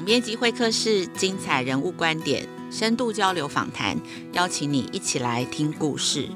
[0.00, 3.94] 总编辑会客室，精彩人物观点，深度交流访谈，
[4.32, 6.26] 邀请你一起来听故事。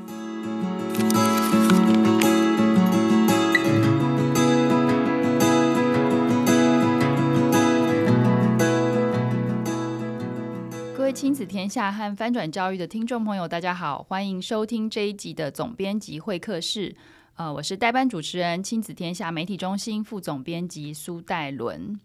[10.94, 16.94] 各位亲子天下和翻转教育的听众朋友，大家好，欢迎收听这一集的总编辑会客室。
[17.36, 21.98] 呃，我是代班主持人，亲子天下媒体中心副总编辑苏岱伦。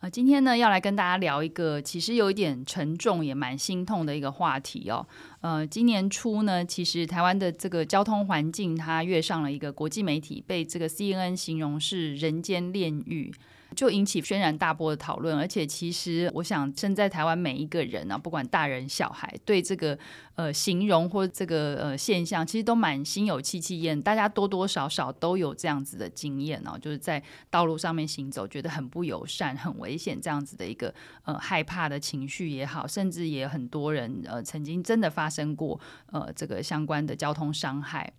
[0.00, 5.06] 呃，今天呢，要来跟大家聊一个其实有一点沉重，也蛮心痛的一个话题哦。
[5.40, 13.32] 呃，今年初呢，其实台湾的这个交通环境，它跃上了一个国际媒体，被这个 CNN 形容是人间炼狱。
[13.76, 19.96] 就引起轩然大波的讨论，而且其实我想，身在台湾每一个人啊，不管大人小孩，对这个
[20.34, 24.00] 呃形容或这个呃现象，其实都蛮心有戚戚焉。
[24.00, 30.92] 大家多多少少都有这样子的经验哦，就是在道路上面行走，觉得很不友善、很危险这样子的一个
[31.24, 35.78] 呃害怕的情绪也好，甚至也很多人呃曾经真的发生过
[36.10, 38.10] 呃这个相关的交通伤害。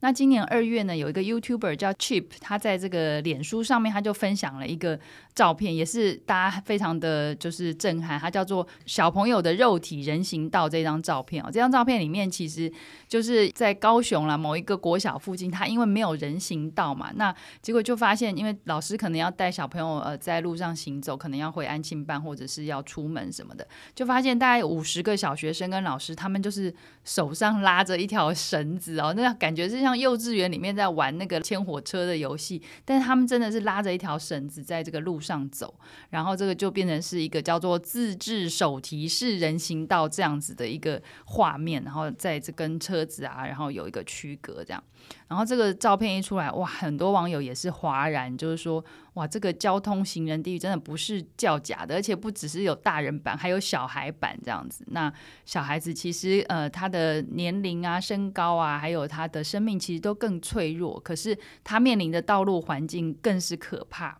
[0.00, 5.00] 那今年二月呢，有一个 YouTuber 叫 Chip，他在这个脸书上面，他就分享了一个
[5.34, 8.20] 照片，也是大家非常的就是震撼。
[8.20, 12.70] 他叫做“小朋友的肉体人行道”这张照片哦，这张照片里面其实
[13.08, 29.85] 就是在高雄啦某一个国小附近，他因为没有人行道嘛，那结果就发现，因为老师可能要带小朋友呃在路上行走，可能要回安庆班或者是要出门什么的，就发现大概五十个小学生跟老师，他们就是手上拉着一条绳子哦，那感觉是。
[29.86, 35.72] 像幼稚园里面在玩那个牵火车的游戏，但是他们真的是拉着一条绳子在这个路上走，
[36.10, 44.82] 然后这个就变成是一个叫做自制手提式人行道这样子的一个画面，然后在这跟车子啊，然后有一个区隔这样。
[45.28, 48.84] 然后这个照片一出来，哇，很多网友也是哗然，就是说，
[49.16, 54.84] 哇，这个交通行人地狱真的不是叫假的，而且不只是有大人版，还有小孩版这样子。
[54.88, 55.10] 那
[55.46, 64.18] 小孩子其实呃，他的年龄啊、身高啊，还有他的生命其实都更脆弱，可是他面临的道路环境更是可怕。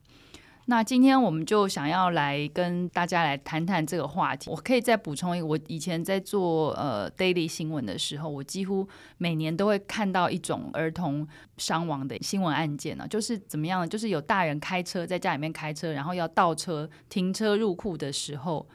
[0.68, 4.50] 那今天我们就想要来跟大家来谈谈这个话题。
[4.50, 8.86] 我可以再补充一个，我以前在做呃 daily 新闻的时候，我几乎
[9.18, 13.86] 每年都会看到一种儿童伤亡的新闻案件呢，就是怎么样呢？
[13.86, 18.66] 就是有大人开车在家里面开车，然后要倒车停车入库的时候。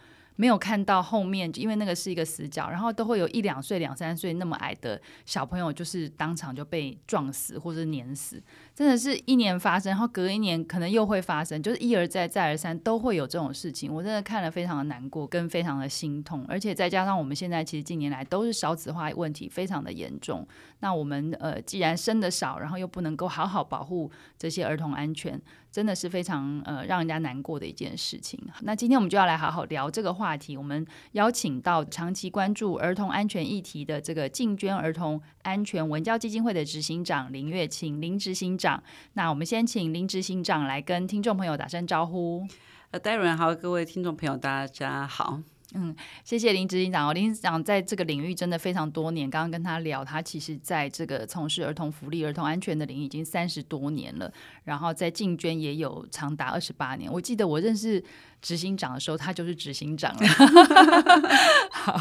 [0.42, 8.42] 没有看到后面，因为那个是一个死角，然后都会有一两岁、两三岁那么矮的小朋友，就是当场就被撞死或者碾死，
[8.74, 13.94] 真的是一年发生，然后隔一年可能又会发生，就是一而再、再而三都会有这种事情。
[13.94, 20.48] 我真的看了非常的难过，跟非常的心痛，而且再加上我们现在其实近年来都是少子化问题非常的严重，
[20.80, 24.10] 那我们呃既然生的少，然后又不能够好好保护
[24.40, 25.40] 这些儿童安全。
[25.72, 28.38] 真的是非常呃让人家难过的一件事情。
[28.62, 30.58] 那今天我们就要来好好聊这个话题。
[30.58, 38.84] 我们邀请到长期关注儿童安全议题的这个进捐儿童安全文教基金会的执行长林月清林执行长。
[39.14, 42.46] 那我们先请林执行长来跟听众朋友打声招呼。
[42.92, 45.40] 呃，戴伦好，各位听众朋友，大家好。
[45.74, 47.14] 嗯，谢谢林执行长哦。
[47.14, 49.30] 林执行长在这个领域真的非常多年。
[49.30, 54.32] 刚刚跟他聊，他其实在这个从事儿童福利、儿童安全的领域已经三十多年了。
[54.64, 57.12] 然后在进捐也有长达二十八年。
[57.12, 58.04] 我记得我认识。
[58.42, 60.28] 执行长的时候，他就是执行长了。
[61.72, 62.00] 好，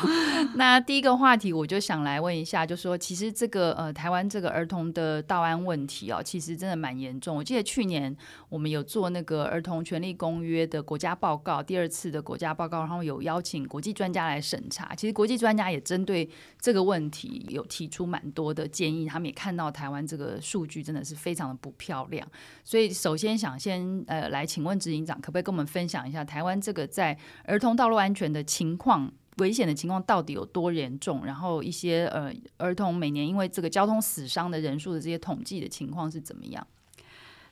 [0.56, 7.36] 那第一个话题，我就想来问一下，就说其实这个呃，台湾这个儿童的道安问题哦，其实真的蛮严重。
[7.36, 8.14] 我记得去年
[8.48, 14.94] 我们有做那个儿童权利公约的国家报告，第二次的国家报告，然后有邀请国际专家来审查。
[14.94, 16.28] 其实国际专家也针对
[16.60, 22.26] 这个问题有提出蛮多的建议，他们也看到台湾这个数据真的是非常的不漂亮。
[22.64, 26.24] 所以首先想先呃来请问执行长，可不可以跟我们分享一下？
[26.30, 31.24] 台湾这个在儿童道路安全的情况，危险的情况到底有多严重？
[31.24, 36.64] 然后一些呃儿童每年因为这个交通死伤的人数的这些统计的情况是怎么样？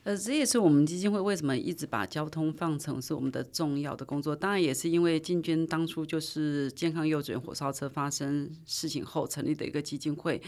[0.08, 4.34] 呃，这也是我们基金会为什么一直把交通放成是我们的重要的工作。
[4.34, 10.40] 当然也是因为进军当初就是健康幼稚园火烧车发生事情后成立的一个基金会，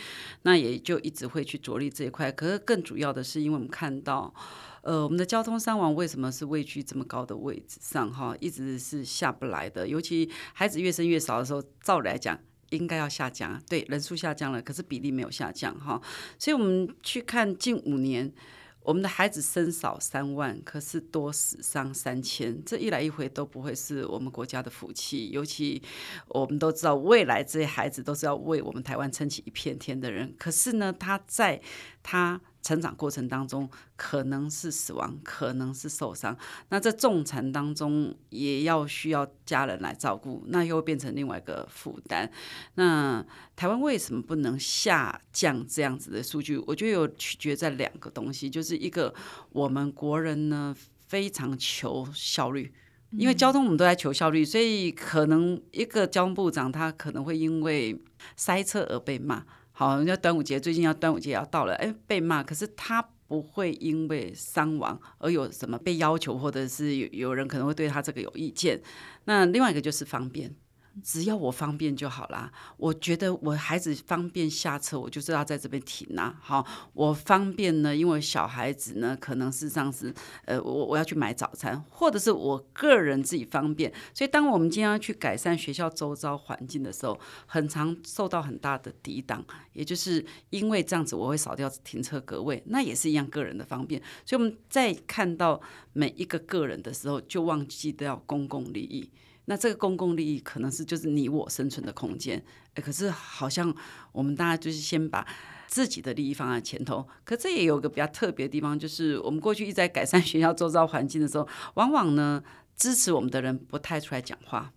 [0.44, 2.32] 那也就一直会去着力这一块。
[2.32, 4.34] 可是更主要的是，因为我们看到。
[4.80, 8.10] 呃，我们的交通伤亡为什么是位居这么高的位置上？
[8.10, 9.86] 哈，一直是下不来的。
[9.86, 12.40] 尤其孩子越生越少的时候，照理来讲
[12.70, 16.00] 应该要下降，对，人数下降了，可是比例没有下降，哈。
[16.38, 18.32] 所以我们去看近五年，
[18.82, 25.30] 我们的孩子生少三万，可是多死伤三千，这一来一回都不会是我们国家的福气。
[25.30, 25.82] 尤其
[26.28, 31.60] 我们都知道，未来这些孩子都是要为我们台湾撑起一片天的人，可是呢，他在
[32.02, 32.40] 他。
[32.62, 36.36] 成长过程当中，可能是死亡，可能是受伤。
[36.68, 42.30] 那在重产当中，也要需要家人来照顾，那又变成另外一个负担。
[42.74, 43.24] 那
[43.56, 46.58] 台湾为什么不能下降这样子的数据？
[46.66, 49.14] 我觉得有取决在两个东西，就是一个
[49.50, 50.76] 我们国人呢
[51.08, 52.72] 非常求效率，
[53.12, 57.98] 因为交通我们都在求效率，所以可能一个交通部长他可能会因为
[58.36, 59.44] 塞车而被骂。
[59.80, 68.78] 好，人家端午节最近要端午节要到了，哎，被骂，可是他不会因为伤亡而有什么被要求，或者是有有人可能会对他这个有意见。
[69.24, 70.54] 那另外一个就是方便。
[71.02, 72.50] 只要我方便就好啦。
[72.76, 76.38] 我觉得我孩子方便下车，我就知道在这边停啊。
[76.40, 80.14] 好，我方便呢，因为小孩子呢可能是这样子，
[80.44, 83.92] 呃，我我要去买早餐，或者是我个人自己方便。
[84.14, 89.44] 所以，当我们今天要去改善学校周遭环境的时候，很常受到很大的抵挡。
[89.72, 94.00] 也就是因为这样子，我会少掉停车格位，那也是一样个人的方便。
[94.26, 95.60] 所以我们在看到
[95.92, 99.10] 每一个个人的时候，就忘记掉公共利益。
[99.50, 102.40] 那这个公共利益可能是就是你我生存的空间，
[102.76, 103.74] 可是好像
[104.12, 105.26] 我们大家就是先把
[105.66, 107.04] 自己的利益放在前头。
[107.24, 112.40] 可这也有个比较特别的地方，就是我们过去一直在改善 学校周遭环境的时候，往往呢
[112.76, 114.72] 支持我们的人不太出来讲话，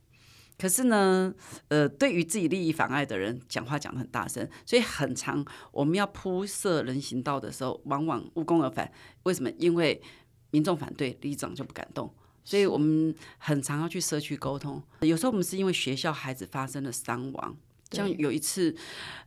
[0.58, 1.32] 可是呢，
[1.68, 8.92] 呃，对于自己利益妨碍的人讲话讲得很大声，所以很常我们要铺设人行道的时候，往往无功而返。
[9.22, 9.52] 为什么？
[9.60, 10.02] 因为
[10.50, 12.12] 民众反对，里长就不敢动。
[12.44, 17.56] 所以我们很常要去社区沟通，有时候我们是因为学校孩子发生了伤亡，
[17.92, 18.76] 像有一次，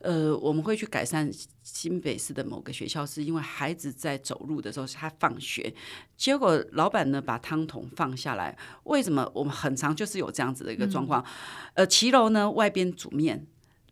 [0.01, 1.31] 呃，我们会去改善
[1.63, 5.75] 新北市的某个学校，是因为孩子在走路的时候他放学，
[6.17, 9.31] 结果老板呢把汤桶放下来，为什么？
[9.35, 11.25] 我们很常就是有这样子的一个状况，
[11.75, 13.47] 呃，骑楼呢外边煮面。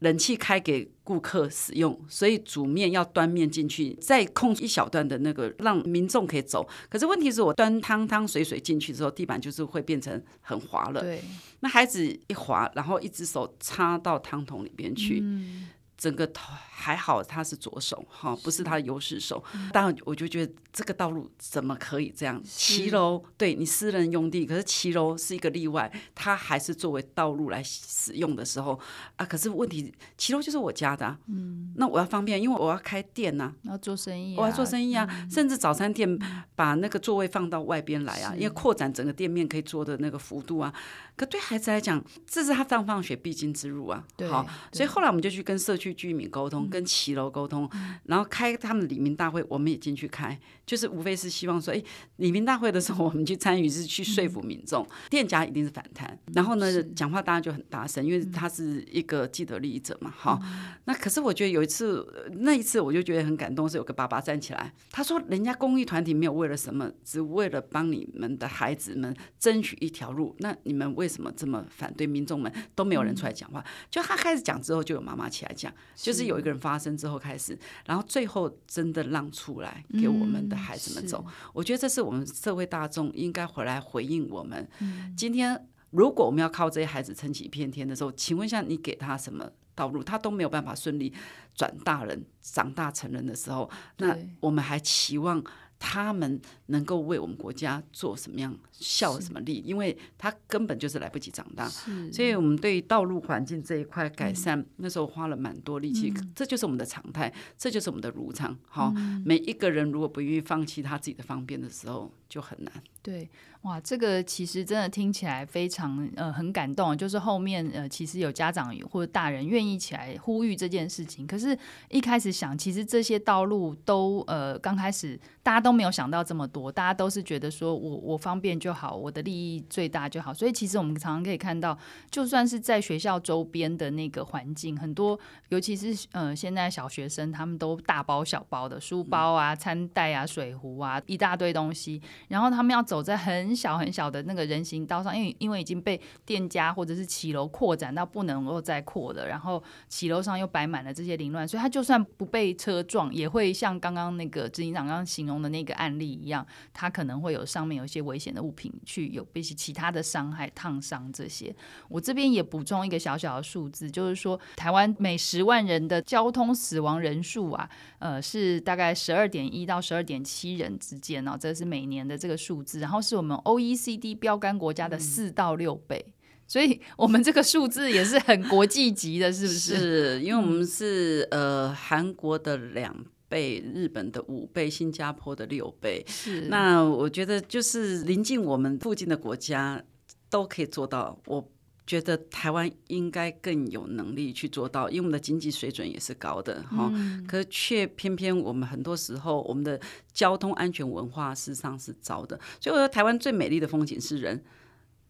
[0.05, 6.69] 冷气开给顾客使用，所以煮面要端面进去，再空一小段的那个让民众可以走。
[6.89, 11.01] 可是问题是我端汤汤水水进去之后，地板就是会变成很滑了。
[11.01, 11.23] 对，
[11.61, 15.21] 那孩子一滑，然后一只手插到汤桶里边去。
[15.23, 15.69] 嗯
[16.05, 19.43] 整个头还好，他是左手哈，不是他的优势手。
[19.73, 22.39] 当然，我就觉得这个道路怎么可以这样？
[22.45, 28.79] 骑楼对你私人用地，可是骑楼是一个例外，它还是作为道路来使用的时候
[29.17, 29.25] 啊。
[29.25, 35.09] 可是问题，骑楼就是我家的，嗯，那我要方便，因为我要开店呐，要做生意，我要做生意啊。
[35.31, 36.19] 甚至早餐店
[36.55, 40.71] 把那个座位放到外边来啊，因为扩展整个店面可以做的那个幅度啊。
[41.17, 44.05] 可对孩子来讲，这是他上放学必经之路啊。
[44.29, 45.94] 好，所以后来我们就去跟社区。
[45.95, 47.69] 居民沟通，跟骑楼沟通，
[48.05, 51.83] 然后开他们的里民大会，我们也进去开，就是无非是希望说，哎，
[52.17, 60.41] 里民大会的时候，我们去参与是去说服民众，店家一定是反弹，然后呢，讲话大家就很大声，因为他是一个既得利益者嘛，好，
[60.85, 62.07] 那可是我觉得有一次，
[62.41, 72.07] 那一次我就觉得很感动，是有个爸爸站起来，他说，人家公益团体没有为了什么，只为了帮你们的孩子们争取一条路，那你们为什么这么反对？
[72.07, 72.53] 民众们？
[72.77, 75.74] 都没有人出来讲话，就他开始讲之后，就有妈妈起来讲。
[75.95, 81.25] 就是有一个人发声之后开始，然后最后真的让出来给我们的孩子们走。
[81.53, 84.69] 我觉得这是我们社会大众应该回来回应我们。
[85.17, 90.03] 今天如果我们要靠这些孩子撑起一片天的时候，请问一下，你给他什么道路？
[90.03, 91.13] 他都没有办法顺利
[91.55, 95.43] 转大人、长大成人的时候，那我们还期望？
[95.77, 99.63] 他们能够为我们国家做什么样效什么力？
[99.65, 101.69] 因为他根本就是来不及长大，
[102.13, 106.13] 所以我们对于道路环境这一块改善，嗯、那时候花了蛮多力气。
[106.15, 108.57] 嗯、这就是我们的常态，这就是我们的如常。
[108.69, 112.73] 好，嗯、每一个人如果不愿意放弃他自己的方便的时候，就很难。
[113.03, 113.29] 对，
[113.63, 121.27] 哇，这个其实真的听起来非常呃很感动，就是后面呃其实有家长或者大人愿意起来呼吁这件事情。
[121.27, 121.57] 可是，
[121.91, 130.35] 一开始想，其实这些道路都呃刚开始大家都没有想到这么多，大家都是觉得说我我方便就好，我的利益最大就好。
[130.35, 131.79] 所以其实我们常常可以看到，
[132.11, 135.17] 就算是在学校周边的那个环境，很多
[135.51, 143.05] 尤其是呃现在小学生，他们都大包小包的书包啊、餐袋啊、水壶啊，一大堆东西，然后他们要走。
[143.05, 161.55] 在很小很小的那个人行道上，因为因为已经被店家或者是骑楼扩展到不能够再扩了，然后骑楼上又摆满了这些凌乱，所以他就算不被车撞，也会像刚刚那个执行长刚刚形容的那个案例一样，他可能会有上面有一些危险的物品去有被其他的伤害、烫伤这些。
[161.89, 167.69] 我这边也补充一个小小的数字，就是说台湾每十万人的交通死亡人数啊，
[167.99, 172.81] 呃，是大概十二点一到十二点七人之间哦，这是每年的这个数字。
[172.81, 176.13] 然后是我们 OECD 标杆国家的四到六倍，嗯、
[176.47, 179.77] 所以我们这个数字也是很国际级的，是不是？
[179.77, 182.95] 是因为我们是呃韩国的两
[183.35, 186.05] 倍，日本的五倍，新加坡的六倍。
[186.07, 186.43] 是。
[186.43, 189.83] 那我觉得就是临近我们附近的国家
[190.31, 191.51] 都可以做到，我
[191.85, 196.89] 觉得台湾应该更有能力去做到，因为我们的经济水准也是高的哈。
[196.95, 197.27] 嗯。
[197.27, 199.81] 可是却偏偏我们很多时候我们的
[200.13, 204.41] 交通安全文化事实上是糟的，所以我说台湾最美丽的风景是人。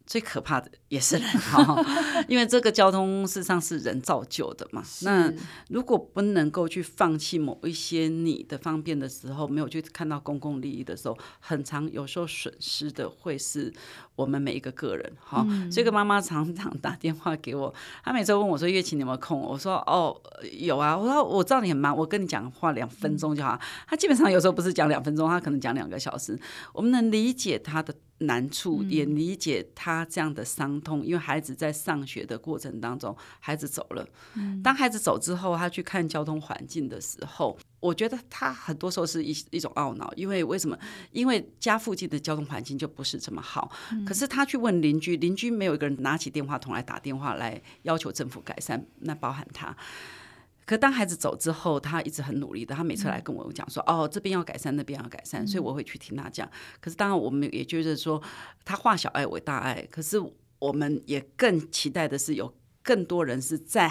[0.07, 1.83] 最可怕的也是人哈，
[2.29, 4.85] 因为这个交通事实上是人造就的嘛。
[5.03, 5.33] 那
[5.69, 13.73] 如果不能够去放弃某一些你的方便的时候，没有去看到公共利益的时候，很常有时候损失的会是
[14.17, 15.47] 我们每一个个人哈。
[15.71, 20.21] 这个妈妈常常打电话给我，她每周问我说：“月琴你有没有空？”我说：“哦，
[20.59, 23.59] 有啊。”我说：“我知道你很忙，我跟你讲话两分钟就好。
[23.89, 26.39] ”她基本上有时候不是讲两分钟，她可能讲两个小时。
[26.73, 27.95] 我们能理解她的。
[28.19, 34.07] 难处也理解他这样的伤痛，因为孩子在上学的过程当中，孩子走了。
[34.63, 40.75] 当孩子走之后，他去看交通环境的时候，我觉得他很多时候是一一种懊恼，因为为什么？
[41.13, 43.71] 因为家附近的交通环境就不是这么好。
[44.07, 49.77] 可是他去问邻居，邻居没有一个人拿起电话筒来打电话来要求政府改善，那包含他。
[50.65, 52.75] 可当孩子走之后，他一直很努力的。
[52.75, 56.51] 他每次来跟我讲说：“嗯、哦，这边要改善，那边要改善。”所以我会去听他讲。
[56.81, 58.23] 可是当然，我们也觉得说，
[58.65, 59.87] 他化小爱为大爱。
[59.91, 60.19] 可是
[60.59, 62.51] 我们也更期待的是，有
[62.83, 63.91] 更多人是在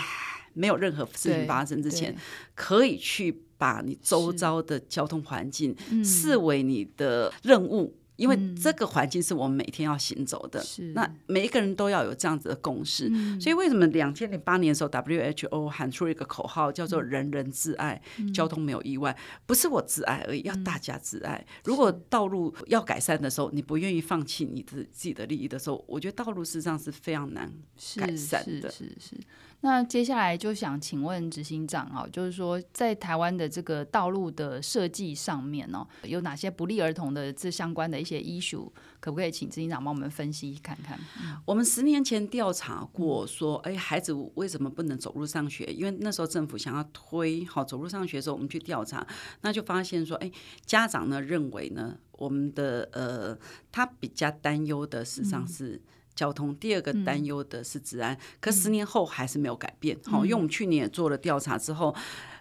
[0.54, 2.16] 没有任何事情发生之前，
[2.56, 7.96] 可以去把你周遭的交通环境视为你的任务。
[8.16, 13.10] 因为这个环境是我们每天要行走的，嗯、那每一个人都要有这样子的共识。
[13.10, 19.18] 是所以为什么两千零八年的时候，WHO 喊出了一个口号，叫做“人人自爱，嗯、交通没有意外”，
[19.48, 21.44] 不是我自爱而已，要大家自爱。
[21.44, 27.52] 嗯、如果道路要改善的时候，你不愿意放弃你的自己的利益的时候，我觉得道路事实上是非常难
[27.98, 28.70] 改善的。
[28.70, 29.18] 是是，是，是。
[29.66, 41.00] 那接下来就想请问执行长啊，就是说在台湾的这个道路的设计上面哦，有哪些不利儿童的这相关的一些 issue，可不可以请执行长帮我们分析看看？
[41.46, 45.64] 我们十年前调查过，说，哎，孩子为什么不能走路上学？
[45.68, 49.08] 因为那时候政府想要推好走路上学的时候，我们去调查，
[49.44, 50.30] 那就发现说，哎，
[50.66, 53.38] 家长呢认为呢，我们的呃，
[53.72, 55.82] 他比较担忧的事实上是。
[56.16, 59.98] 交通第二个担忧的是治安，嗯、可十年后还是没有改变。
[60.06, 61.96] 好、嗯，因为我们去年也做了调查之后，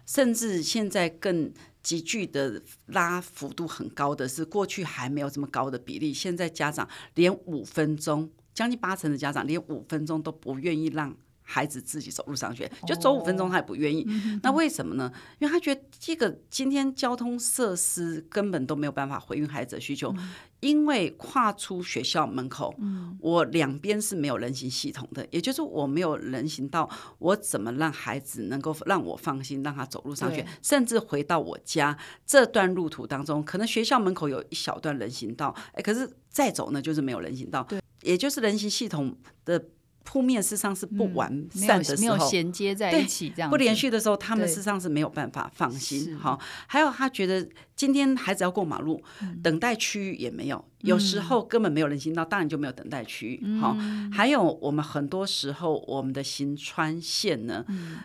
[0.07, 1.52] 甚至现在更
[1.83, 11.17] 急剧的拉幅度很高的是，过去还没有这么高的比例，现在家长连五分钟，将近八成的家长连五分钟都不愿意让
[11.52, 14.02] 孩子自己走路上学，就走五分钟他也不愿意。
[14.04, 15.12] 哦、那为什么呢？
[15.38, 20.12] 因为他觉得这个今天交通设施根本都没有办法回应孩子的需求。
[20.16, 20.30] 嗯
[20.62, 39.64] 因为跨出学校门口，嗯、我两边是没有人行系统的，也就是我没有人行道，我怎么让孩子能够让我放心让他走路上学，甚至回到我家这段路途当中，可能学校门口有一小段人行道，哎，可是再走呢就是没有人行道，对也就是人行系统的。
[40.04, 46.16] 铺面事实上是不完善的时候，没有衔接在一起，这样不连续的时候，他们事实上是没有办法放心。
[46.18, 49.02] 好，还有他觉得今天孩子要过马路，
[49.42, 53.59] 等待区域也没有，有时候根本没有人行道，当然就没有等待区域。
[53.59, 53.76] 好，
[54.12, 57.64] 还有我们很多时候我们的行穿线呢，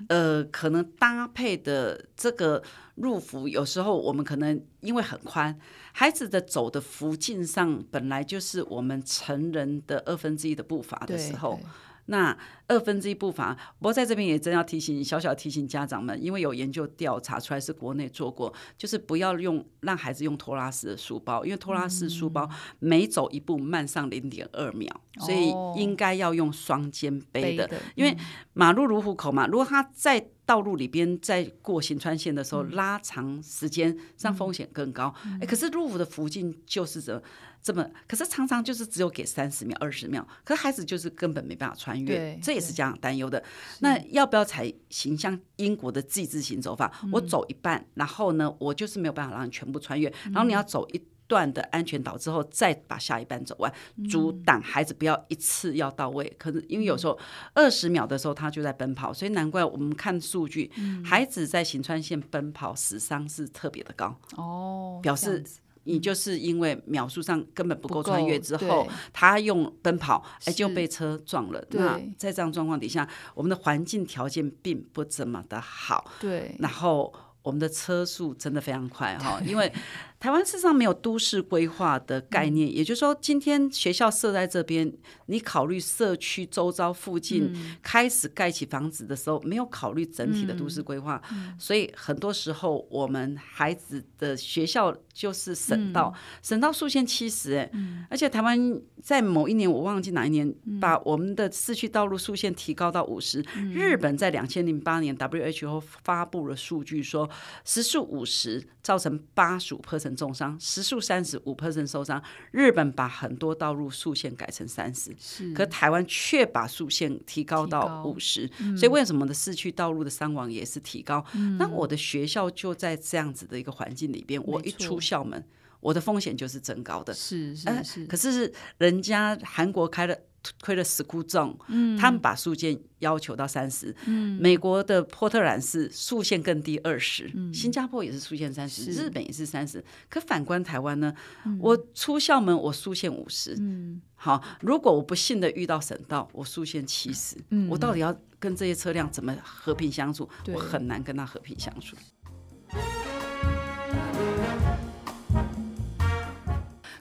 [0.10, 2.63] 呃，可能搭配的这个
[2.96, 5.58] 入幅，有时候我们可能因为很宽，
[5.92, 11.60] 孩子的走的幅径上本来就是我们成人的二分之一的步伐的时候。
[12.08, 12.38] 那
[12.68, 22.50] 二分之一步伐，不过在这边也真要提醒小小提醒家长们，因为有研究调查出来是国内做过，就是不要用让孩子用拖拉式的书包，因为拖拉式书包
[22.80, 25.50] 每走一步慢上零点二秒，嗯、所以
[25.80, 28.18] 应该要用双肩背的，因为
[28.54, 35.14] 马路如虎口嘛，如果他在道路里边在过行穿线的时候拉长时间，让风险更高。
[35.24, 37.22] 哎、嗯，可是路虎的附近就是这。
[37.68, 43.44] 这么，可是常常就是只有给三十秒、二十秒，可是孩子就是根本没办法穿越，这也是家长担忧的。
[43.82, 46.90] 那要不要采行像英国的 G 字形走法？
[47.12, 53.70] 我走一半，然后呢，我就是没有办法让你全部穿越，嗯、然后你要走一段的安全岛之后，再把下一半走完，
[54.10, 56.34] 阻挡孩子不要一次要到位。
[56.40, 57.20] 可是因为有时候
[57.54, 65.44] 二十秒的时候他就在奔跑，所以难怪我们看数据，嗯、孩子在行川线奔跑死伤是特别的高哦，表示。
[65.88, 71.65] 你就是因为秒数上根本不够穿越之后，他用奔跑，哎，就被车撞了。
[71.72, 76.12] 那在这样状况底下，我们的环境条件并不怎么的好。
[76.20, 76.56] 对。
[76.60, 79.72] 然后我们的车速真的非常快哈， 因为
[80.20, 84.92] 台湾事实上没有都市规划的概念，嗯、也就是说，今天学校设在这边，
[85.28, 97.72] 你考虑社区周遭附近开始盖起房子的时候，没有考虑整体的都市规划，嗯、所以很多时候我们孩子的学校就是省道，嗯、省道速限七十，哎，
[98.10, 107.30] 而且台湾在某一年我忘记哪一年，把我们的市区道路速限提高到五十，日本在两千零八年 WHO 发布了数据说，
[107.64, 112.22] 时速五十造成八十五 percent 重伤，时速三十五 percent 受伤。
[112.52, 115.16] 日本把很多道路速限改成三十，
[115.54, 121.24] 可台湾却把速限提高到五十，嗯，所以为什么的市区道路的伤亡也是提高？
[121.36, 125.46] 嗯，那我的学校就在这样子的一个环境里边，我一出校门，
[125.80, 127.14] 我的风险就是增高的。
[127.14, 130.18] 是是是，呃，可是人家韩国开了。
[130.62, 131.56] 亏了 school zone，
[131.98, 134.39] 他们把速限要求到三十，嗯。
[134.42, 139.84] 美国的波特兰是速限更低二十，嗯，新加坡也是速限三十，日本也是三十。
[140.10, 141.13] 可反观台湾呢，
[141.46, 150.30] 嗯，我出校门我速限五十，嗯，好，如果我不幸的遇到省道，我速限七十，嗯，我到底要跟这些车辆怎么和平相处？
[150.54, 151.96] 我很难跟他和平相处。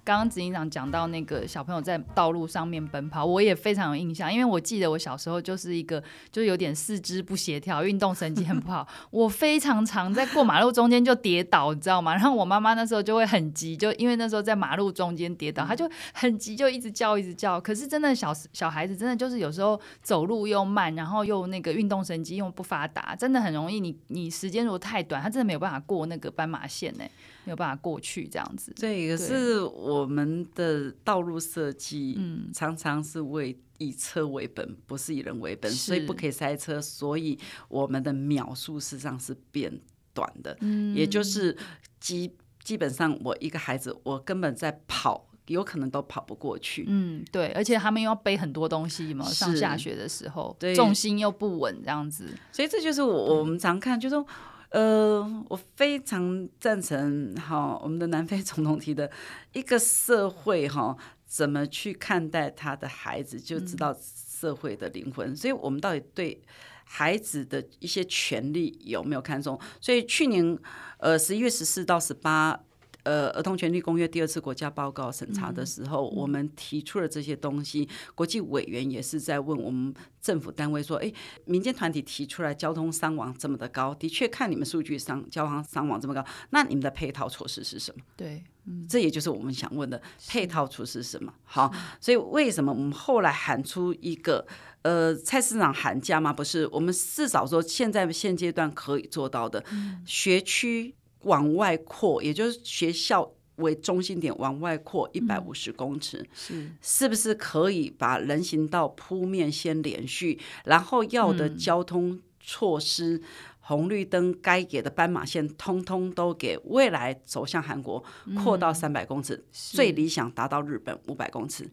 [0.06, 12.14] 刚刚执行长讲到那个小朋友在道路上面奔跑，我也非常有印象，因为我记得我小时候就是一个就是有点四肢不协调，运动神经很不好， 我非常常在过马路中间就跌倒，你知道吗？
[12.14, 17.60] 然后我妈妈那时候就会很急，就因为那时候在马路中间跌倒，她就很急，就一直叫一直叫。
[17.60, 27.02] 可是真的小小孩子真的就是有时候走路又慢，然后又那个运动神经又不发达，真的很容易你你时间如果太短，他真的没有办法过那个斑马线呢。
[27.46, 32.50] 没有办法过去这样子，对，可是我们的道路设计，嗯。
[32.52, 37.38] 常常是为以车为本，不是以人为本，所以不可以塞车，所以
[37.68, 39.80] 我们的秒数事实上是变
[40.12, 41.56] 短的，嗯，也就是
[42.00, 42.34] 基
[42.64, 54.26] 基本上我一个孩子，我根本在跑，有可能都跑不过去，嗯，对，而且他们又要背很多东西嘛，上下学的时候，重心又不稳这样子，所以这就是我我们常看，就是说。
[54.70, 59.10] 呃，我非常赞成哈，我们的南非总统提的
[59.52, 60.96] 一个社会哈，
[61.26, 65.34] 怎么去看待他的孩子，就知道社会的灵魂。
[65.36, 66.42] 所以，我们到底对
[66.84, 69.58] 孩子的一些权利有没有看重？
[69.80, 70.58] 所以，去年
[70.98, 72.60] 呃十一月十四到十八。
[73.06, 77.88] 呃，儿童权利公约第二次国家报告审查的时候，嗯、我们提出了这些东西。
[78.16, 81.12] 国际委员也是在问我们政府单位说：“哎，
[81.44, 91.32] 民间团体提出来交通伤亡这么的高，的确看你们数据上交通伤亡这么高，那你们的配套措施是什么？”对，嗯，这也就是我们想问的配套措施是什么？
[91.44, 94.44] 好，所以为什么我们后来喊出一个
[94.82, 96.32] 呃，菜市场喊价吗？
[96.32, 100.96] 不是，我们至少说现在现阶段可以做到的、嗯、学区。
[101.26, 106.18] 往外扩，也就是学校为中心点往外扩一百五十公尺，
[106.50, 113.22] 嗯、是是不是可以把人行道铺面先连续，然后要的交通措施？
[113.66, 116.56] 嗯红绿灯该给的斑马线，通通都给。
[116.66, 118.00] 未来走向韩国，
[118.36, 121.68] 扩到三百公尺，嗯、最理想达到日本五百公尺。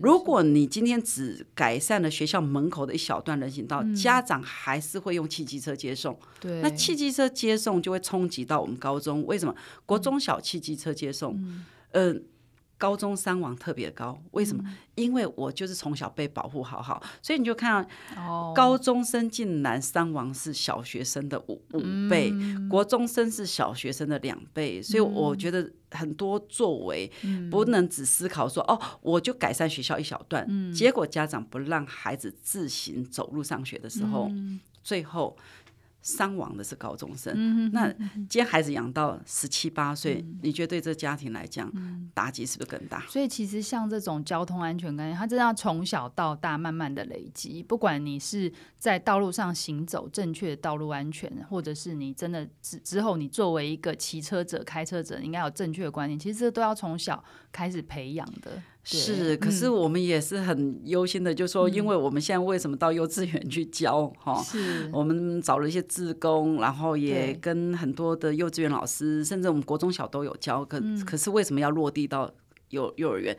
[0.00, 6.18] 如果你今天只改善了学校门口的一小段人行道，嗯、家长还是会用汽机车接送。
[6.40, 9.24] 对，那汽机车接送就会冲击到我们高中。
[9.24, 9.54] 为什么？
[9.86, 11.64] 国中小汽机车接送，嗯。
[11.92, 12.14] 呃
[12.82, 14.64] 高中伤亡特别高，为什么？
[14.66, 17.86] 嗯、因为我就是从小被保护好好，所以你就看，
[18.56, 27.08] 高中生竟然伤亡是小学生的五五倍，嗯、国中生是小学生的两倍，所以我觉得很多作为
[27.52, 35.36] 不能只思考说、嗯、哦，我就改善学校一小段，嗯、结果家长不让孩子自行走路上学的时候，嗯、最后。
[36.02, 37.94] 伤亡的是高中生，嗯、那
[38.28, 43.00] 接孩子养到十七八岁，嗯、你觉得对这家庭来讲，嗯、打击是不是更大？
[43.08, 47.62] 所以其实像这种交通安全概念，它真的要从小到大慢慢的累积。
[47.62, 56.18] 不管你是在道路上行走正确的道路安全，或者是你真的之之后你作为一个骑车者、开车者，应该有正确的观念。
[56.18, 58.60] 其实这都要从小开始培养的。
[58.84, 64.42] 是，可是我们也是很忧心的，嗯、就说，因为我们现在为什么到幼稚园去教哈？
[64.42, 72.30] 是，我们找了一些志工，然后也跟很多的幼稚园老师，甚至我们国中小都有教，可、嗯、可是为什么要落地到？
[72.72, 73.36] 幼幼儿园，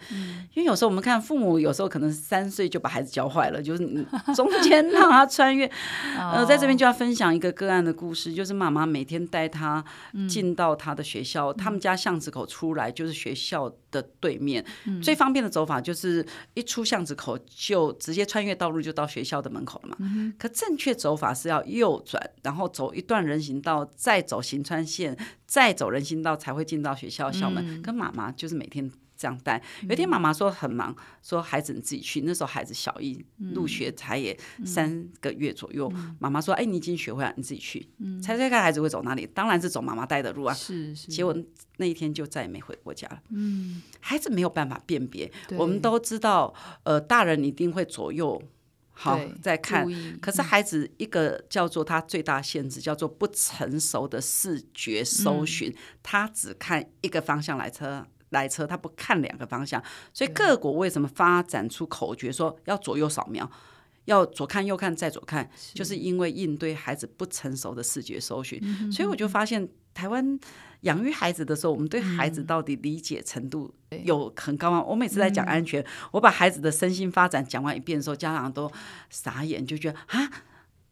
[0.53, 5.69] 因为有时候我们看父母有时候可能三岁就把孩子教坏了，就是你中间让他穿越。
[6.17, 9.83] 呃，在这边就要分享一个个案的故事，就是妈妈每天带他
[10.29, 14.63] 进到他的学校，他们家巷子口出来就是学校的对面，
[15.01, 20.33] 最方便的走法就是一出巷子口就直接穿越道路就到学校的门口了嘛。
[20.37, 25.17] 可正确走法是要右转，然后走一段人行道，再走行川线，
[25.47, 27.81] 再走人行道才会进到学校校门。
[27.81, 28.91] 跟妈妈就是每天。
[29.23, 32.19] 这样带，有一天妈妈说很忙，说孩子你自己去。
[32.21, 37.87] 那时候孩子小一入学才也三个月左右，妈妈说：“哎，你已经学会了，你自己去。”
[38.21, 39.25] 猜猜看孩子会走哪里？
[39.27, 40.53] 当然是走妈妈带的路啊。
[40.53, 41.07] 是是。
[41.07, 41.33] 结果
[41.77, 43.21] 那一天就再也没回过家了。
[43.29, 45.31] 嗯，孩子没有办法辨别。
[45.51, 48.41] 我们都知道，呃，大人一定会左右
[48.91, 49.87] 好再看，
[50.19, 58.05] 可是孩子一个叫做他最大限制，叫做不成熟的视觉搜寻，他只看一个方向来车。
[58.33, 59.81] 来车，他不看两个方向，
[60.13, 63.49] 所以各国为什么发展出口诀，说要左右扫描，
[64.05, 68.59] 要左看右看再左看，就是因为应对孩子不成熟的视觉搜寻。
[68.91, 70.37] 所以我就发现，台湾
[70.81, 74.83] 养育孩子的时候，我们对孩子到底理解程度有很高吗？
[74.83, 78.69] 我每次在讲安全，我把孩子的身心发展讲完一遍的时候，家长都
[79.09, 80.29] 傻眼，就觉得啊。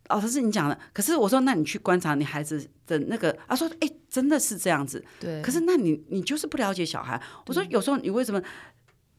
[0.10, 5.04] 哦，他是你讲的，可是我说，那你去观察你孩子的那个，他说，哎，真的是这样子。
[5.20, 5.42] 对。
[5.42, 7.22] 可是那你你就是不了解小孩。
[7.46, 8.42] 我说，有时候你为什么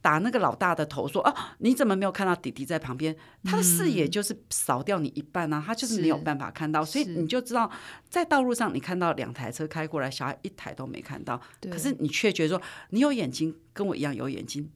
[0.03, 3.17] 打那个老大的头说，说啊，你怎么没有看到弟弟在旁边？
[3.45, 7.71] 他的视野就是扫掉你一半啊，他就是没有办法看到，所以你就知道，
[8.11, 11.41] 在道路上你看到两台车开过来，小孩一台都没看到，
[11.71, 14.69] 可是你却觉得说，你有眼睛，跟我一样有眼睛。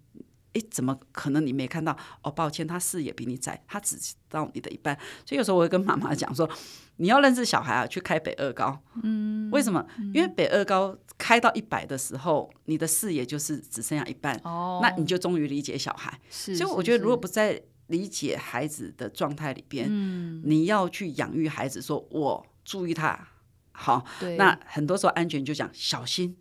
[0.57, 1.97] 哎，怎么可能你没看到？
[2.23, 3.99] 哦，抱歉，他视野比你窄，他只
[4.31, 4.97] 到你的一半。
[5.27, 6.49] 所以有时候我会跟妈妈讲说，
[6.97, 8.81] 你要认识小孩啊，去开北二高。
[9.03, 9.85] 嗯，为什么？
[10.15, 14.35] 因为北二高开到一百的时候，你的视野就是只剩下一半。
[14.45, 16.19] 哦，那你就终于理解小孩。
[16.31, 23.29] 是，所以我觉得，如果不在理解孩子的状态里边，嗯，你要去养育孩子，说我注意他，
[23.73, 26.37] 好，对，那很多时候安全就讲小心。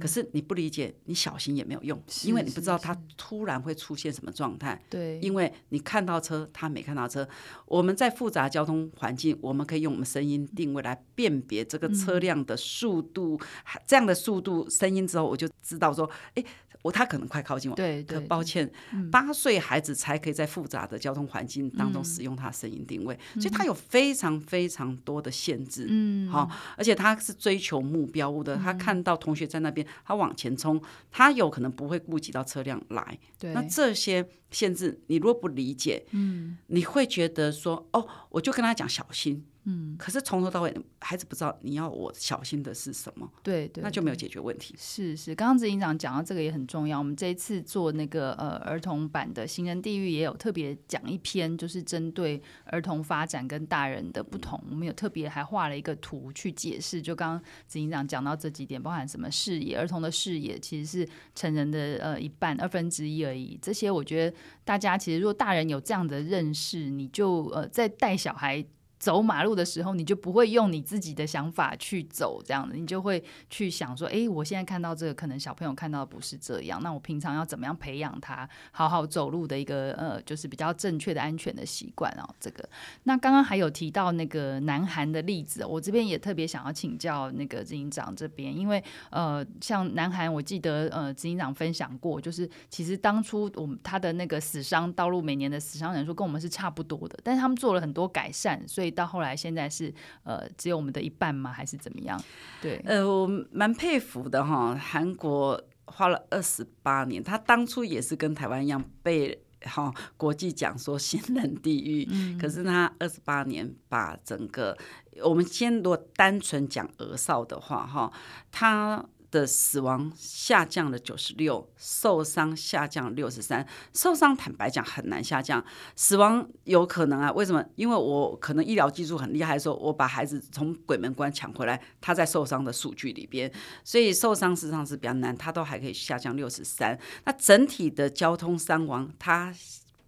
[0.00, 4.80] 可是你不理解，你小心也没有用，因为你不知道他突然会出现什么状态。
[4.88, 7.28] 对，因为你看到车，他没看到车。
[7.66, 13.40] 我们在复杂交通环境，我们可以用我们声音定位来辨别这个车辆的速度，
[13.86, 16.44] 这样的速度、声音之后，我就知道说，哎。
[16.82, 18.72] 我他可能快靠近我，对，对，可抱歉，
[19.12, 30.80] 八岁孩子才可以在复杂的交通环境当中使用他声音定位，嗯，所以他有非常非常多的限制，嗯，好，而且他是追求目标物的，他看到同学在那边，他往前冲，
[31.10, 39.44] 他有可能不会顾及到车辆来，对，那这些限制你如果不理解，嗯，你会觉得说，哦，我就跟他讲小心。
[39.64, 44.74] 嗯，可是从头到尾，孩子不知道你要我小心的是什么，对对，那就没有解决问题。
[44.78, 46.98] 是是，刚刚执行长讲到这个也很重要。
[46.98, 54.58] 我们这一次做那个呃儿童版的行人地狱，也有特别讲一篇，就是针对儿童发展跟大人的不同。
[54.64, 57.02] 嗯、我们有特别还画了一个图去解释。
[57.02, 63.58] 就刚刚执行长讲到这几点，包含什么视野，儿童的视野其实是成人的呃一半二分之一而已。
[63.60, 68.64] 这些我觉得大家其实如果大人有这样的认识，你就呃在带小孩。
[69.00, 82.28] 走马路的时候，你就不会用你自己的想法去走，这样的，你就会去想说，诶，我现在看到这个，可能小朋友看到的不是这样，那我平常要怎么样培养他好好走路的一个呃，就是比较正确的安全的习惯哦。
[82.38, 82.68] 这个，
[83.04, 98.89] 那刚刚还有提到那个南韩的例子，我这边也特别想要请教那个执行长这边，因为呃，像南韩，我记得呃，执行长分享过，就是其实当初我们他的那个死伤道路每年的死伤人数跟我们是差不多的，但是他们做了很多改善，所以。
[98.90, 99.92] 到后来，现在是
[100.24, 101.52] 呃，只有我们的一半吗？
[101.52, 102.20] 还是怎么样？
[102.60, 104.74] 对，呃，我蛮佩服的哈。
[104.74, 114.76] 韩国花了二十八年，他当初也是跟台湾一样被哈国际讲说行人地狱，嗯、可是他二十八年把整个，
[115.22, 118.12] 我们先如果单纯讲俄少的话哈，
[118.50, 119.04] 他。
[119.30, 123.66] 的死亡下降了九十六，受伤下降六十三。
[123.92, 125.64] 受伤坦白讲很难下降，
[125.94, 127.32] 死亡有可能啊？
[127.32, 127.64] 为什么？
[127.76, 133.50] 因为我可能医疗技术很厉害的时候，说我把孩子从鬼门关抢回来，他在受伤的数据里边，
[133.84, 136.98] 所以受伤实际上是比较难，他都还可以下降六十三。
[137.24, 139.54] 那整体的交通伤亡，它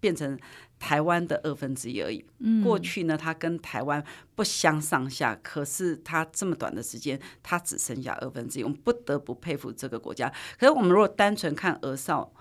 [0.00, 0.38] 变成。
[0.82, 2.24] 台湾的二分之一而已。
[2.64, 8.64] 过去呢，它跟台湾不相上下，可是它这么短的时间，它只剩下二分之一。
[8.64, 10.28] 我们不得不佩服这个国家。
[10.58, 12.32] 可是我们如果单纯看俄少，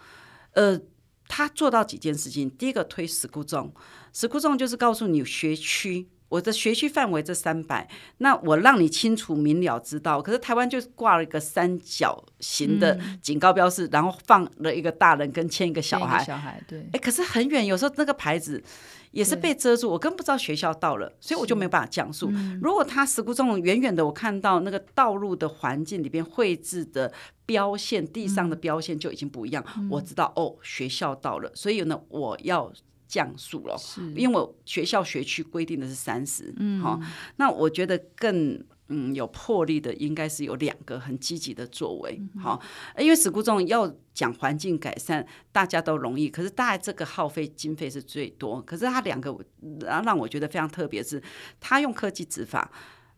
[0.54, 0.82] 呃，
[1.28, 2.50] 他做到几件事情。
[2.50, 7.86] 第一个推 school zone，school zone 就是告诉你学区我的学区范围这三百，
[8.20, 10.22] 那我让你清楚明了知道。
[10.22, 16.24] 可是台湾就挂了一个三角形的警告标示，嗯、然后放了一个大人跟牵一个小孩。
[16.24, 16.88] 小孩对。
[16.94, 18.64] 哎，可是很远，有时候那个牌子
[19.12, 22.30] 也是被遮住，我根本不知道学校到了，所以我就没有办法讲述。
[22.32, 27.12] 嗯、如果他时空中远远的，我看到那个道路的环境里边绘制的
[27.46, 31.52] 标线，地上的标线就已经不一样，嗯、我知道哦，学校到了。
[31.54, 32.72] 所以呢，我要。
[33.12, 33.76] 降速了，
[34.16, 36.98] 因为我学校学区规定的是三十，嗯，好，
[37.36, 42.58] 那我觉得更嗯有魄力的应该是有两个很积极的作为，好、
[42.96, 49.38] 嗯，因为史库中要讲环境改善，大家都容易，可是大概这个耗费经费是最多，可是他两个
[49.82, 51.22] 让让我觉得非常特别，是
[51.60, 52.72] 他用科技执法。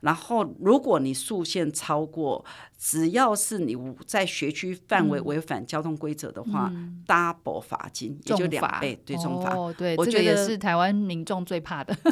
[0.03, 2.43] 然后，如果你速限超过，
[2.77, 3.73] 只要是你
[4.05, 9.55] 在学区范围违反交通规则的话、嗯、，double 罚金，也就两倍，对，重罚。
[9.55, 11.95] 哦，对，我觉得、这个、也是台湾民众最怕的。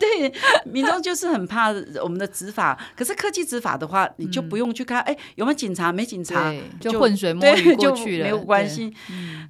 [0.00, 0.32] 对，
[0.64, 1.68] 民众就是很怕
[2.02, 2.76] 我们的执法。
[2.96, 5.92] 可是科技执法的话，你就不用去看，哎、嗯，有没有警察？
[5.92, 8.92] 没警察，就浑水摸鱼过去了，没有关系。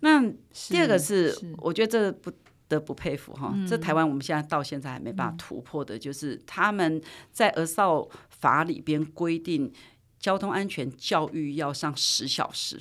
[0.03, 0.23] 那
[0.69, 2.31] 第二个是，是我觉得这不。
[2.69, 7.01] 得不佩服哈，这台湾我们现在到现在还没办法突破的，就是他们
[7.33, 9.73] 在儿少法里边规定
[10.19, 12.79] 交通安全教育要上十小时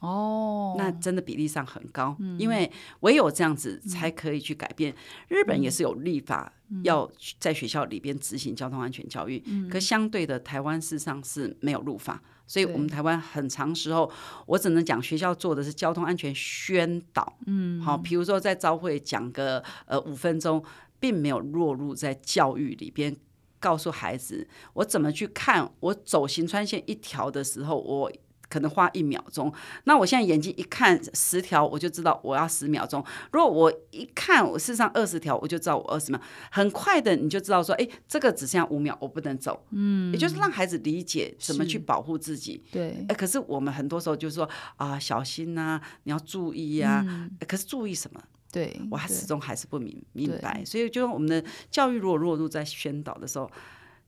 [0.00, 4.94] 哦，那真的比例上很高，因为唯有这样子才可以去改变。
[5.28, 6.52] 日本也是有立法
[6.84, 7.10] 要
[7.40, 12.22] 在学校里边执行交通安全教育，可相对的台湾事实上是没有入法。
[12.48, 14.10] 所以，我们台湾很长时候，
[14.46, 20.64] 我只能讲学校做的是交通安全宣导，嗯，好，比如说在招会讲个呃五分钟，
[20.98, 23.14] 并没有落入在教育里边，
[23.60, 28.10] 告诉孩子我怎么去看，我走行穿线一条的时候，我。
[28.48, 29.52] 可能花一秒钟，
[29.84, 33.04] 那我现在眼睛一看十条，我就知道我要十秒钟。
[33.32, 36.20] 如果我一看我事实上二十条，我就知道我二十秒。
[36.50, 39.64] 很快的，你就知道说，哎，这个只剩下五秒，我不能走。
[39.70, 42.62] 嗯，也就是让孩子理解怎么去保护自己。
[42.72, 47.30] 对，哎，可是我们很多时候就是说啊，小心呐、啊，你要注意呀、啊嗯。
[47.46, 48.22] 可是注意什么？
[48.50, 50.64] 对，我还始终还是不明明白。
[50.64, 53.50] 所以，就我们的教育如果落入在宣导的时候。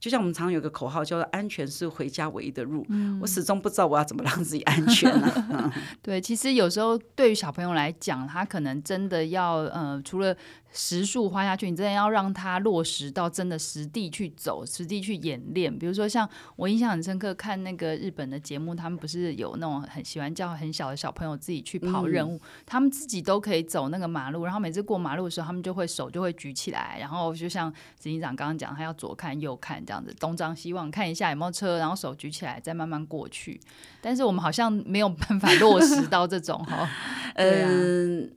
[0.01, 5.71] 就像我们常有个口号叫做“安全是回家唯一的路”，嗯，我始终不知道我要怎么让自己安全啊。
[6.01, 10.35] 对，其实有时候对于小朋友来讲，他可能真的要呃，除了。
[10.73, 15.77] 时数花下去，你真的要让他落实到真的实地去走，实地去演练。
[15.77, 33.59] 比如说，像我印象很深刻，看那个日本的节目，他们不是有那种很喜欢叫很小的小朋友自己去跑任务，嗯、他们自己都可以走那个马路，然后每次过马路的时候，他们就会手就会举起来，然后就像执行长刚刚讲，他要左看右看这样子，东张西望看一下有没有车，然后手举起来再慢慢过去。
[33.99, 36.89] 但是我们好像没有办法落实到这种哈。
[37.35, 38.31] 嗯，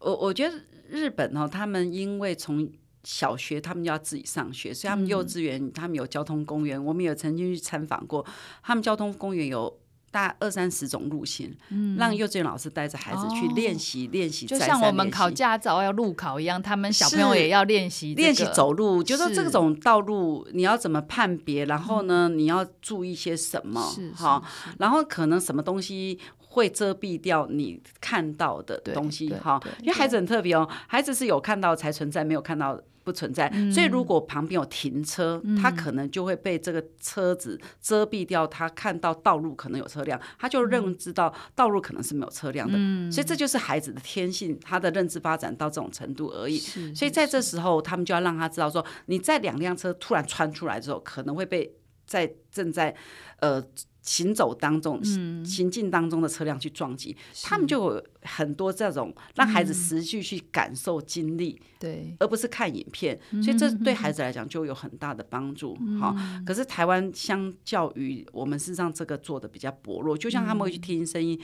[0.00, 0.54] 我我觉得。
[0.90, 2.68] 日本哦，他们因为从
[3.04, 8.26] 小学他们就要自己上学，所以他们幼稚园他们有交通公园，嗯，我们也曾经去参访过，
[8.62, 9.78] 他们交通公园有
[10.10, 24.44] 大概二三十种路线，嗯，让幼稚园老师带着孩子去练习练习，就像我们考驾照要路考一样，他们小朋友也要练习练习走路，就说这种道路你要怎么判别，然后呢，你要注意些什么，好，
[24.78, 26.18] 然后可能什么东西。
[26.56, 33.46] 会遮蔽掉你看到的东西，哈，因为孩子很特别哦，孩子是有看到才存在，没有看到不存在。
[33.52, 42.74] 嗯、所以如果旁边有停车、嗯，他可能就会被这个车子遮蔽掉，他看到道路可能有车辆，他就认知到道路可能是没有车辆的。
[42.78, 46.56] 嗯、所以这就是孩子的天性，他的认知发展到这种程度而已。
[46.94, 52.96] 所以在这时候，他们就要让他知道说，你在两辆车突然穿出来之后，可能会被在正在
[53.40, 53.62] 呃。
[54.06, 65.76] 行走当中，嗯、行进当中的车辆去撞击，他们就有很多这种让孩子实际去感受经历，对、嗯，而不是看影片，所以这对孩子来讲就有很大的帮助。
[65.98, 71.38] 好、嗯，可是台湾相较于我们事实上这个做的比较薄弱，就像他们会去听声音。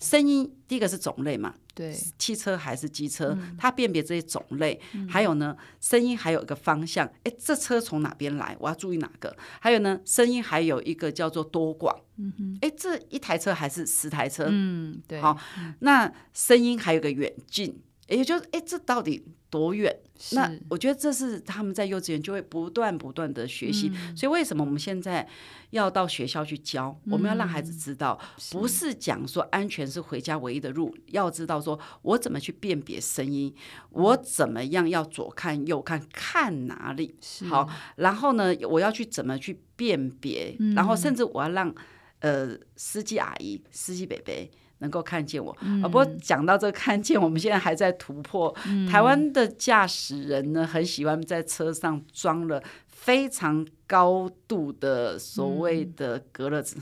[0.00, 9.36] 声音第一个是种类嘛，对，汽车还是机车，嗯、它辨别这些种类，嗯、还有呢，声音还有一个方向，哎，这车从哪边来，我要注意哪个？
[9.60, 14.46] 还有呢，声音还有一个叫做多广，嗯哼，哎，这一台车还是十台车？
[14.48, 15.36] 嗯，对，好，
[15.80, 17.82] 那声音还有个远近。
[18.08, 19.94] 也就是，哎，这到底多远？
[20.32, 23.90] 那我觉得这是他们在幼稚园就会不断不断的学习。
[23.94, 24.16] 嗯。
[24.16, 25.26] 所以为什么我们现在
[25.70, 26.90] 要到学校去教？
[27.04, 27.12] 嗯。
[27.12, 28.18] 我们要让孩子知道，
[28.50, 33.54] 不是讲说安全是回家唯一的路，要知道说我怎么去辨别声音，
[33.90, 37.14] 我怎么样要左看右看，看哪里？
[37.48, 40.56] 好，然后呢，我要去怎么去辨别？
[40.74, 41.72] 然后甚至我要让
[42.18, 44.34] 呃司机阿姨、司机伯伯。
[44.78, 45.56] 能够看见我。
[45.60, 48.54] 嗯、不过讲到这个看见，我们现在还在突破。
[48.66, 56.76] 嗯、台湾的驾驶人呢，很喜欢在车上装了非常高度的所谓的隔热纸。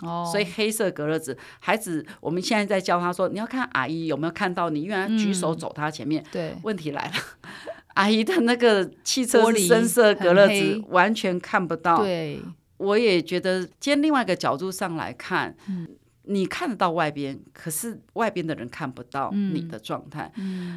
[0.00, 6.22] 哦、嗯，所以黑色隔热纸，孩子，我们现在在教他说，你要看阿姨有没有看到你，因为他举手走他前面。
[6.22, 7.12] 嗯、对，问题来了。
[7.94, 11.98] 阿姨的那个汽车是深色隔热纸，完全看不到。
[11.98, 12.40] 对，
[12.78, 15.86] 我也觉得，今天另外一个角度上来看，嗯。
[16.26, 20.32] 你看得到外边，可是外边的人看不到你的状态。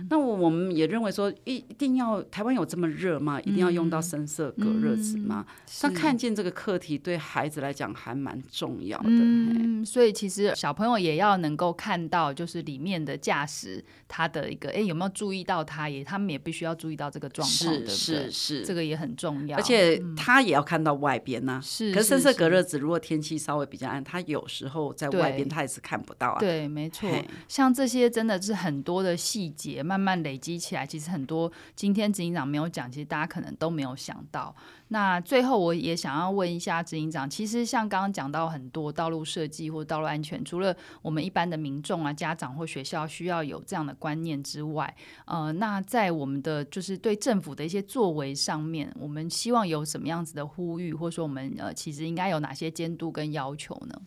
[0.10, 3.40] 那我我们也认为说，一一定要台湾有这么热吗？
[3.42, 5.46] 一定要用到深色隔热纸吗？
[5.80, 9.06] 他、看见这个课题对孩子来讲还蛮重要的。
[9.08, 15.88] 嗯，所以其实小朋友也要能够看到，就是里面的驾驶他的一个，哎，有没有注意到他？
[15.88, 17.88] 也他们也必须要注意到这个状况？
[17.88, 19.58] 是是，这个也很重要。
[19.58, 21.62] 而且他也要看到外边呐、啊。
[21.62, 25.37] 是，可是深色隔热纸如果天气稍微比较暗，他有时候在外。
[25.46, 26.40] 他也是看不到啊。
[26.40, 27.10] 对，没错，
[27.48, 34.56] 像这些真的是很多的细节慢慢累积起来，其实很多今天执行长没有讲，其实大家可能都没有想到。
[34.90, 44.96] 那最后我也想要问一下执行长，其实像刚刚讲到很多道路设计或道路安全，除了我们一般的民众啊、家长或学校需要有这样的观念之外，
[45.26, 54.02] 呃，那在我们的就是对政府的一些作为上面，我们希望有什么样子的呼吁，或者说我们呃其实应该有哪些监督跟要求呢？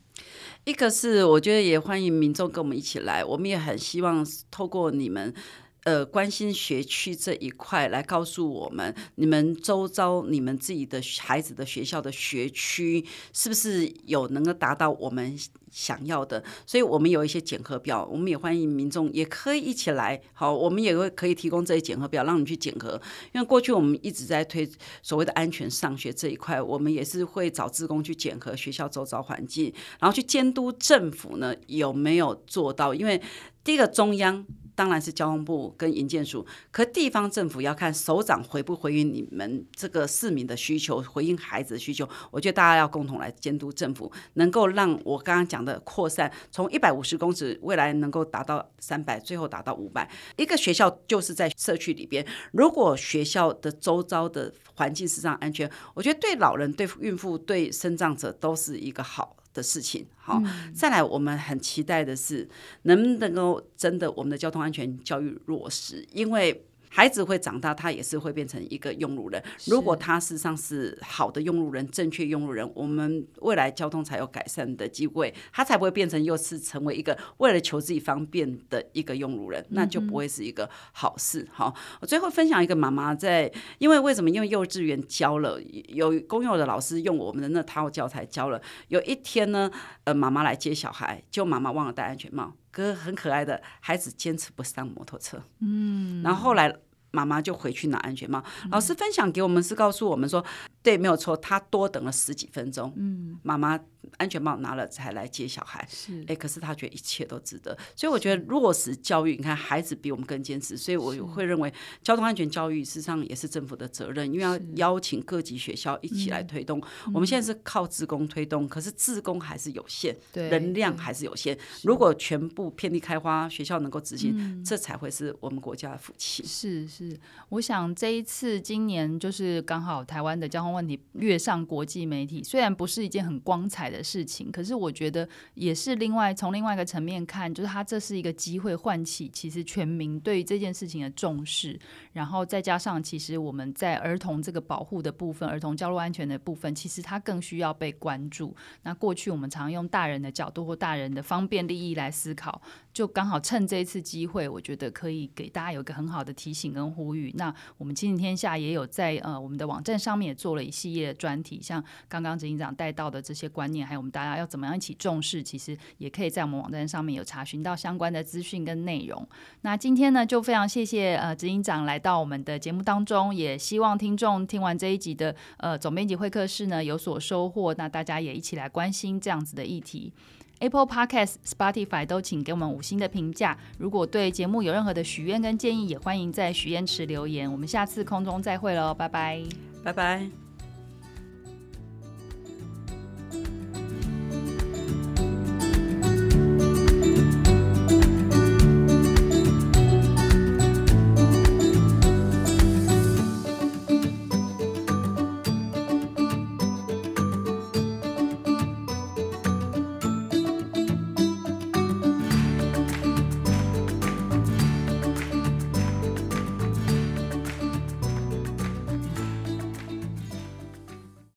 [0.64, 5.34] 一个是我觉得也欢迎民众跟我们一起来，我们也很希望透过你们。
[5.84, 15.34] 呃，关心学区这一块，来告诉我们，你们周遭你们自己的孩子的学校的学区，是不是有能够达到我们
[15.70, 16.44] 想要的？
[16.66, 20.20] 所以我们有一些检核表，我们也欢迎民众也可以一起来。
[20.34, 23.00] 好，我们也会可以提供这些检核表，让你去检核。
[23.32, 24.70] 因为过去我们一直在推
[25.02, 32.92] 所谓的安全上学这一块，我们也是会找职工去检核学校周遭环境，然后去监督政府呢有没有做到。
[32.92, 33.22] 因为
[33.64, 34.44] 第一个中央。
[34.80, 42.08] 当然是交通部跟营建署，可地方政府要看首长回不回应你们这个市民的需求，回应孩子的需求。
[42.30, 50.10] 我觉得大家要共同来监督政府，能够让我刚刚讲的扩散，从一百五十公尺未来能够达到三百，最后达到五百。
[50.38, 62.48] 一个学校就是在社区里边，如果学校的周遭的环境是这样安全，我觉得对老人、对孕妇、对身障者都是一个好的事情，好，嗯、再来，我们很期待的是，
[62.82, 66.64] 能不能够真的我们的交通安全教育落实，因为。
[66.92, 69.42] 孩子会长大，他也是会变成一个用路人。
[69.66, 81.48] 如果他事实上是好的用路人、正确用路人，我们未来交通才有改善的机会，他才不会变成又是成为一个为了求自己方便的一个用路人，那就不会是一个好事。
[81.52, 84.28] 好，我最后分享一个妈妈在，因为为什么？
[84.28, 88.60] 因为幼稚园教了，有公幼的老师用我们的那套教材教了。
[88.88, 89.70] 有一天呢，
[90.04, 92.52] 呃，妈妈来接小孩，就妈妈忘了戴安全帽。
[92.70, 96.74] 哥很可爱的孩子坚持不上摩托车，嗯，然后后来
[97.10, 98.42] 妈妈就回去拿安全帽。
[98.70, 100.44] 老师分享给我们是告诉我们说，
[100.82, 103.78] 对，没有错，他多等了十几分钟，嗯，妈妈。
[104.16, 106.24] 安全帽拿了才来接小孩，是。
[106.26, 116.82] 哎，可是他觉得一切都值得，所以我觉得落实教育，你看孩子比我们更坚持，所以我会认为交通安全教育事实上也是政府的责任，因为要邀请各级学校一起来推动。
[117.12, 121.56] 我们现在是靠自工推动，可是自工还是有限，能量还是有限。
[121.82, 126.42] 如果全部遍地开花，学校能够执行，这才会是我们国家的福气。
[126.44, 127.18] 是是，
[127.50, 141.78] 我想这一次今年就是刚好台湾的交通问题跃上国际媒体，虽然不是一件很光彩的事情，可是我觉得也是另外从另外一个层面看，就是他这是一个机会，唤起其实全民对于这件事情的重视，
[142.12, 148.54] 然后再加上其实我们在儿童这个保护的部分，儿童交通安全的部分，其实他更需要被关注。
[148.82, 152.60] 那过去我们常用大人的角度或大人的方便利益来思考，
[152.92, 157.32] 就刚好趁这一次机会，我觉得可以给大家有一个很好的提醒跟呼吁。
[157.36, 163.79] 那我们亲子天下也有在呃我们的网站上面也做了一系列的专题，像刚刚执行长带到的这些观念。
[163.86, 165.42] 还有我们大家要怎么样一起重视？
[165.42, 169.26] 其实也可以在我们网站上面有查询到相关的资讯跟内容。
[169.62, 177.74] 那今天呢，就非常谢谢呃执行长来到我们的节目当中，也希望听众听完这一集的呃总编辑会客室呢有所收获。
[177.74, 180.12] 那大家也一起来关心这样子的议题。
[180.60, 183.56] Apple Podcast、Spotify 都请给我们五星的评价。
[183.78, 187.50] 如果对节目有任何的许愿跟建议，也欢迎在许愿池留言。
[187.50, 189.42] 我们下次空中再会喽，拜拜，
[189.82, 190.49] 拜拜。